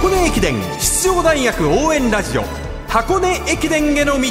[0.00, 2.44] 箱根駅伝出場大学応援ラジオ。
[2.86, 4.30] 箱根駅伝への道。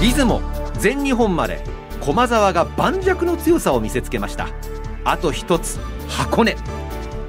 [0.00, 0.40] 出雲
[0.78, 1.62] 全日本まで
[2.00, 4.48] 駒澤が盤石の強さを見せつけました。
[5.04, 6.56] あと一つ箱根。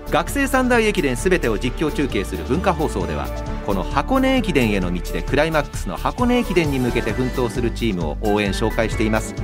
[0.09, 3.27] 学生三大駅伝すべてを実況中継する文化放送では
[3.65, 9.35] この箱根駅伝への道でクライマックスの箱根駅伝に向けて奮闘するチームを応援紹介しています。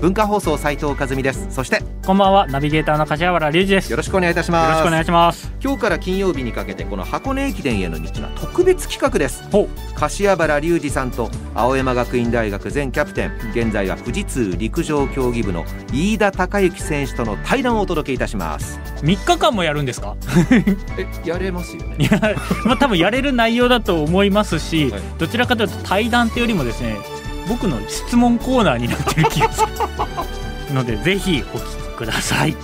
[0.00, 1.46] 文化放送斉藤和美です。
[1.50, 2.46] そしてこんばんは。
[2.46, 3.90] ナビゲーターの柏原隆二です。
[3.90, 4.68] よろしくお願いいたします。
[4.68, 5.52] よろしくお願いします。
[5.62, 9.44] 今日から金曜日にかけてこの箱根駅伝への道は特別企画です。
[9.94, 13.32] 柏原隆二さんと青山学院大学前キャプテン。
[13.52, 18.80] 現在は富士通陸上競技部の飯田孝之選手との対談をお届けいたします。
[19.02, 20.16] 3日間もやるんですか？
[20.50, 22.08] えやれますよね。
[22.64, 26.96] まあ、多分やれる内容だと思いますし、はい、どちらかというと対談っていうよりもですね
[27.48, 29.62] 僕の質問コーナーになってる気がす
[30.68, 32.56] るのでぜひお聞きください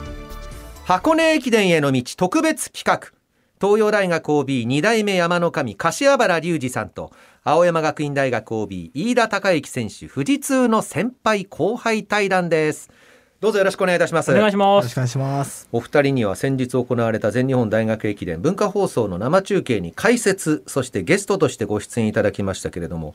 [0.85, 3.13] 箱根駅伝への道特別企画
[3.61, 7.11] 東洋大学 OB2 代目山の神柏原隆二さんと
[7.43, 12.91] 青山学院大学 OB 飯田孝之選手富士通の先輩後輩対談です
[13.39, 14.33] どうぞよろしくお願いいたします。
[14.33, 14.83] お願いします。
[14.83, 15.69] よろしくお願いします。
[15.71, 23.15] お二人には先日行われた全日本大学駅伝文化放送の生中継に解説、そしてゲストとしてご出演いただきましたけれども、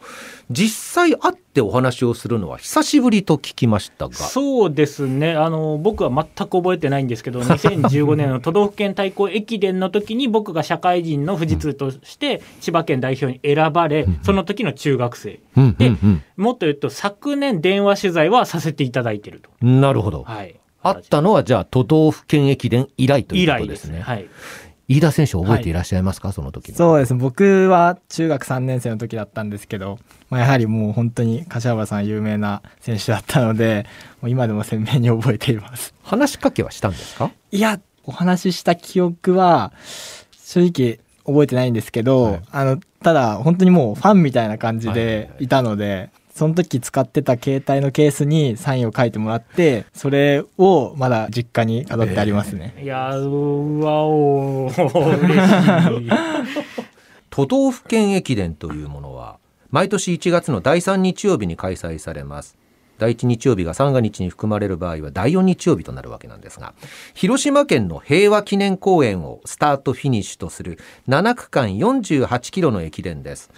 [0.52, 4.13] 実際会ってお話をするのは久しぶりと聞きましたが。
[4.13, 5.33] そうですね。
[5.33, 15.39] あの僕は全く覚えてないんですけど、 2015年の都道府県対抗駅伝の時に僕が社会人の富士通として千葉県代表に選ばれ、その時の中学生。
[15.77, 15.91] で、
[16.38, 19.66] もっと言うと昨年電話取材はさせていただいてると。
[19.66, 20.23] なるほど。
[20.23, 20.55] はい。
[20.83, 23.99] あったのは、じゃあ、都道府県駅伝以来ということですね。
[23.99, 24.27] すはい。
[24.92, 27.16] 飯田選手覚えていらっしゃいますか、はい、その時そうです。
[27.16, 33.86] 僕は中学3年生の時だったんですけど、まあ、やはりもう本当に柏原さん有名な選手だったので
[34.22, 35.94] もう今でも鮮明に覚えています。
[36.03, 37.31] 話しかけはしたんですか？
[37.52, 39.72] いやお話しした記憶は
[40.34, 45.47] 正直覚えてないんですけど、はい、あのただ本当にもうファンみたいな感じでい。
[45.47, 54.41] たので、その時使ってた携帯のケースにサインを書いてもらってそれをまだ実家に飾ってありますね、えー、いやうわお
[57.29, 59.39] 都道府県駅伝というものは
[59.69, 62.57] 毎年1月の第3日曜日に開催されます。
[62.97, 66.75] 第1日曜日が三が日に含まれる場合は第4日曜日となるわけなんですが
[67.15, 70.77] 広島県の平和記念公園をスタートフィニッシュとする
[71.09, 73.49] 7区間48キロの駅伝です。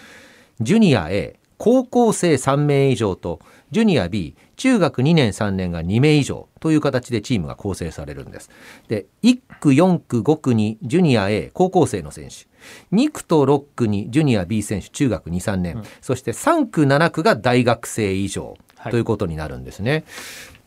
[0.61, 3.39] ジュニア A 高校生3名以上と
[3.71, 8.49] ジュニア B 中学2年3年が2名以上という形でチームが構成されるんです。
[8.89, 12.47] で1区4区5区にジュニア A 高校生の選手。
[12.93, 18.57] 2区と6区にジュニア B 選手中学23年、うん、そして3区7区が大学生以上
[18.91, 20.03] ということになるんですね、はい、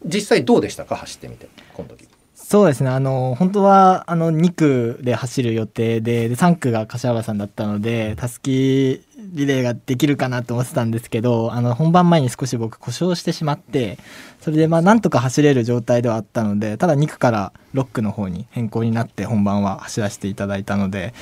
[0.07, 0.97] 実際どうでしたか？
[0.97, 1.47] 走ってみて。
[1.75, 2.91] この時そうですね。
[2.91, 9.03] あの本当はあの2区で走る予定でで3区が柏原さんだったのでたすき
[9.33, 13.99] リレーができるかなと思ってたんですけどあの本番前に少し僕故障してしまって
[14.41, 21.15] それでまあなんとか走れる状態ではあったのでただ2区から6区の方に変更になって本番は走らせていただいたので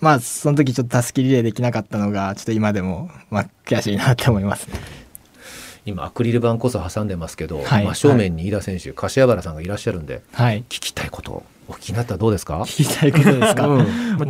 [0.00, 5.02] まあその時ちょっとたすきリレーできなかったのがちょっと今でもまあ悔しいなって思いますね。
[5.84, 12.60] 今アクリル板こそ挟んでますけど、はい、真正面に飯田選手、はい、柏原さんがいらっしゃるんで、はい、聞きたいことお聞きになったらどうですか？
[12.60, 13.82] 聞きたいことですか、う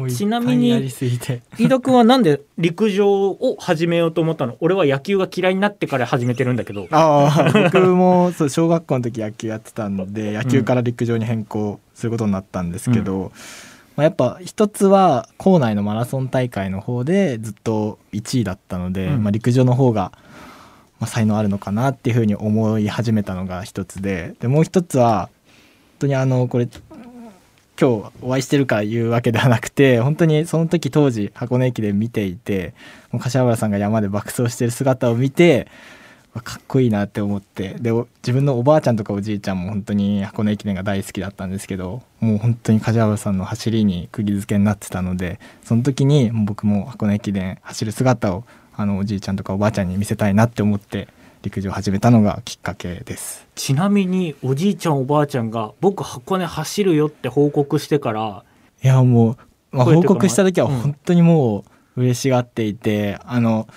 [0.06, 1.38] ん、ちなみに飯
[1.69, 4.56] 田君はなんで陸上を始めようと思ったの？
[4.60, 6.86] 俺は野球が嫌いになってから始めてるんだけど。
[6.91, 13.30] ああ僕もそう小学校の時野球やってたので野球から陸上に変更することになったんですけど、うん。
[13.97, 20.12] まあ、やっぱ一つは校内のマラソン大会の方でずっと1位だったので、うん、まあ、陸上の方が
[21.00, 25.30] まあ、才能あるのかなっていうふうに思い始めたのが一つででもう一つは本
[25.98, 26.69] 当にあのこれ
[27.82, 32.75] 今日お会いしてるから言うわけではなくて本当にその時当時箱根駅伝見ていて
[33.10, 35.66] もう柏原さんが山で爆走してる姿を見て
[36.44, 48.45] かっこいいなって思ってで自分のおばあちゃんとかおじいちゃんも本当に箱根駅伝が大好きだったんですけどもう本当に柏原さんの走りに釘付けになってたのでその時に僕も箱根駅伝走る姿を
[48.77, 51.09] あのおじいちゃんとかおばあちゃんに見せたいなって思って
[51.42, 53.47] 陸上始めたのがきっかけです。
[53.54, 58.44] ちなみにおじいちゃんおばあちゃんが僕箱根走るよって報告してから
[58.83, 59.33] いやも
[59.72, 61.65] う、まあ、報告した時は本当にも
[61.97, 63.68] う嬉しがっていて、うん、あの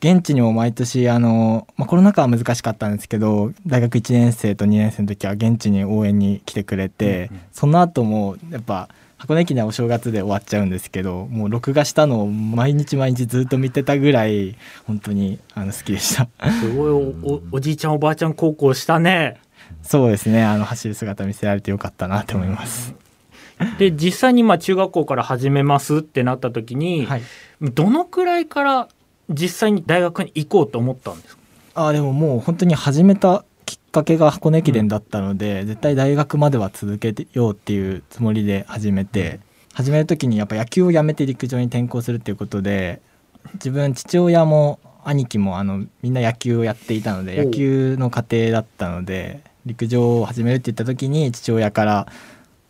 [0.00, 8.88] 現地にも毎年あの、まあ、コロナ禍は難しかったんですけど大学1年生と2年生の時は現地に応援に来てくれて、うんうん、その後もやっぱ
[9.24, 14.54] 箱根駅伝お正月で終わっちゃうんですけどもう録画したのを毎日毎日ずっと見てたぐらい
[14.86, 16.28] 本当にあの好きでした。
[16.60, 19.40] すごいおおじいちゃんおばあちゃん高校したね。
[19.82, 20.44] そうですね。
[20.44, 22.94] あの走る姿見せられてよかったなと思います、
[23.78, 27.22] で実際にまあ中学校から始めますってなった時に、はい。
[27.62, 28.88] どのくらいから
[29.30, 31.42] 実際に大学に行こうと思ったんですか？
[31.76, 39.40] あでももう本当に始めたきっかけが箱根駅伝だったので、絶対大学までは続けてようっていうつもりで始めて、
[39.74, 43.02] 始める時にやっぱ野球をやめて陸上に転向するっていうことで
[43.54, 52.06] 自分父親も兄貴もあのみんな野球をやっていたので野球の家庭だったので陸上を始めるって言った時に父親から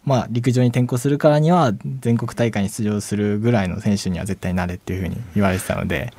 [0.04, 6.12] まあ陸上に転向するからには全国大会に出場するぐらいの選手には絶対なれっていうふうに言われてたので、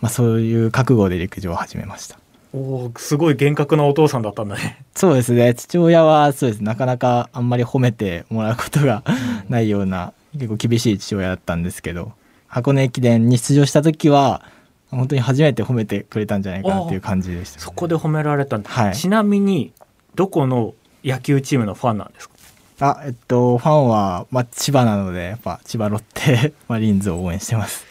[0.00, 2.18] まあ、そういう覚悟で陸上を始めました。
[2.52, 4.84] おーすごい厳格なお父さんだったんだね。
[4.94, 5.54] そうですね。
[5.54, 9.02] 父親はそうですなかなかあんまり褒めてもらうことが
[9.48, 12.12] ないような結構厳しい父親だったんですけど
[12.46, 14.42] 箱根駅伝に出場した時は
[14.90, 18.94] 本当に初めて褒めてくれたんじゃないかなっていう感じでした、そこで褒められたんだ、はい。
[18.94, 19.72] ちなみに
[20.14, 22.36] どこの野球チームのファンなんですか？
[22.78, 27.84] あえっとファンは、まあ、千葉なのでやっぱ千葉ロッテマリーンズを応援してます。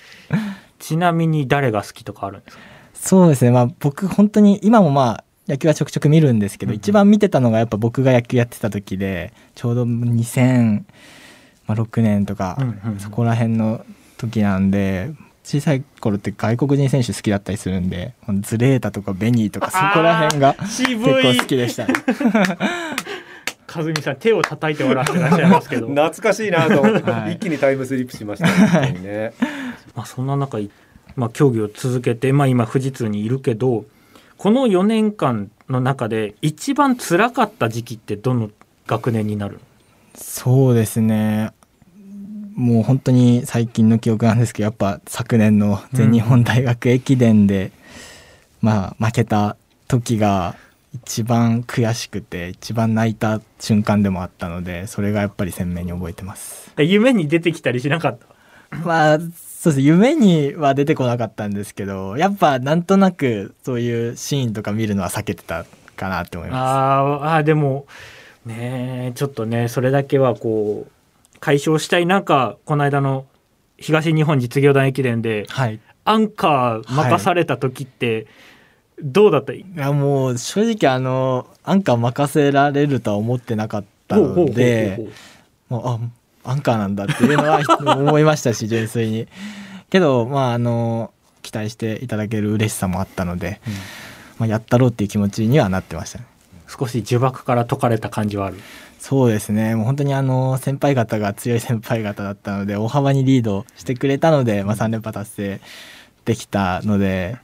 [0.79, 2.63] ちなみに誰が好きとかあるんですか？
[3.05, 3.51] そうですね。
[3.51, 6.77] まあ僕本当に今もまあ野球はちょくちょく見るんですけど、うんうん。
[6.77, 10.83] 一番見てたのがやっぱ僕が野球やってた時でちょうど2006
[12.01, 12.57] 年とか、
[12.97, 13.85] そこら辺の
[14.17, 15.11] 時なんで
[15.43, 21.85] 小さい頃って外国人選手好きだったりするんでズレータとかベニーとかそこら辺が渋結構い好きでした。
[21.85, 21.93] ね。
[23.75, 25.87] 和美さん手を叩いて笑ってらっしゃいますけど。
[25.89, 27.33] 懐かしいなと思って、はい。
[27.33, 28.97] 一気にタイムスリップしましたね。
[29.03, 29.33] ね。
[29.95, 30.59] まあ、そんな中、
[31.15, 33.85] まあ、競技を続けて、まあ、今富士通にいるけど
[34.37, 38.49] この4年間の中で一番辛かった時期ってどの
[38.85, 39.59] 学年になる
[40.13, 41.51] そうですね。
[42.55, 47.73] もう本当に最近の記憶なんですけどやっぱ昨年の全日本大学駅伝で、
[48.61, 49.57] まあ負けた
[49.89, 50.55] 時が
[50.93, 56.71] 一番悔しくて一番泣いた瞬間でもあったのでそれがやっぱり鮮明に覚えてます。
[56.77, 58.17] 夢に出てきたりしなかっ
[58.69, 58.77] た？
[58.77, 59.19] まあ
[59.65, 59.83] そうです。
[59.83, 65.65] ね夢には出てこなかったんですけどやっぱなんとなくそういうシーンとか見るのは避けてた
[65.95, 66.59] かなって思います。
[66.59, 67.87] あーあーでも
[68.45, 73.25] ねえちょっとねそれだけはこう解消したい中この間の
[73.77, 75.79] 東日本実業団駅伝ではい。
[76.07, 78.27] アンカー任された時って
[79.01, 79.65] どうだった、い。
[79.75, 85.09] やもう正直あのアンカー任せられるとは思ってなかったので
[85.69, 85.99] もうあ
[86.45, 89.27] アンカーなんだっていうのは思いましたし純粋に。
[89.89, 91.11] けどまああの
[91.41, 93.61] 期待していただける嬉しさもあったので、
[94.39, 96.25] まあ、やったろうっていう気持ちにはなってましたね。
[96.67, 98.57] 少し呪縛から解かれた感じはある。
[98.99, 99.75] そうですね。
[99.75, 105.61] もう本当にあの先輩方が強い先輩方だったので大幅にリードしてくれたので、まあ、3連覇達成
[106.25, 107.37] できたので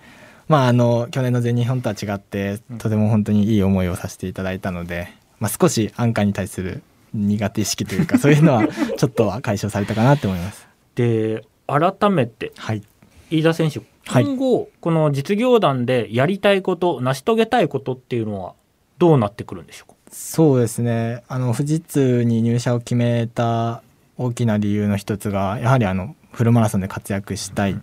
[0.48, 6.82] まああの去年の全日本とは違ってとても本当にいい思いをさせていただいたので、まあ、少しアンカーに対する
[7.14, 8.68] 苦手意識というかそういうのは
[8.98, 10.68] ちょっとは解消されたかなって思います。
[10.96, 12.84] で改めてはい。
[13.30, 14.26] 飯田選手はい。
[14.26, 18.54] 今後この実業団でやりたいこと成し遂げたいことっていうのは
[18.98, 19.96] どうなってくるんでしょうか？
[20.12, 21.24] そうですね。
[21.28, 23.82] あの富士通に入社を決めた
[24.18, 27.80] 大きな理由の一つがやはりあのフルマラソンで活躍したい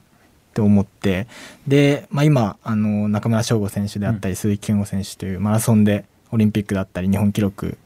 [0.55, 1.27] と思って
[1.67, 7.79] で、まあ、今あの中村翔吾選手であったり鈴木健吾選手というマラソンでオリンピックだったり日本記録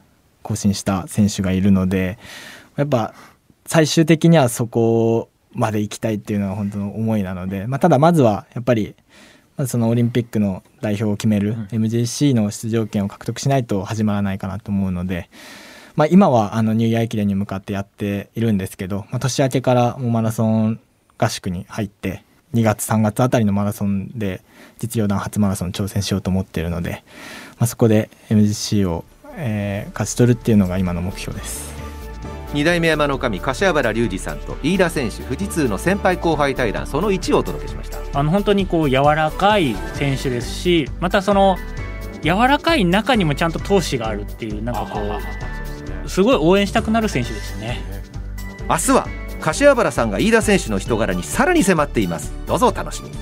[0.43, 2.17] 更新した選手がいるので
[2.75, 3.13] やっぱ
[3.65, 8.95] 最終的にはそこまで行きたいっていうのが本当の思いなので、まあ、ただまずはやっぱり
[9.57, 15.29] まずそのオリンピックの代表を決める MGC の出場権を獲得しないと始まらないかなと思うので、
[15.95, 20.79] まあ、今はあのニューイヤー駅伝に向かってやっているんですけど、まあ、年明けからもうマラソン
[21.19, 22.23] 合宿に入って
[22.53, 24.41] 2月3月あたりのマラソンで
[24.79, 27.03] 実業団初マラソンに挑戦しようと思っているので、
[27.59, 29.05] まあ、そこで MGC を、
[29.37, 31.73] えー勝ち取るっていうのが今の目標です。
[32.53, 37.97] 二代目山の神柏原隆二さんと飯田選手富士通の先輩後輩対談その1をお届けしました。
[38.19, 41.57] あの本当にこう柔らかい選手ですしまたその
[42.21, 44.99] 柔らかい中にもちゃんと闘志があるっていうなんかこ
[46.05, 47.81] うすごい応援したくなる選手ですね。
[48.69, 49.07] 明日は
[49.41, 52.31] 柏原さんが飯田選手の人柄にさらに迫っています。
[52.45, 53.15] どうぞお楽しみに